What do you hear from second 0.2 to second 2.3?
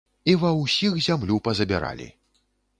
І ва ўсіх зямлю пазабіралі.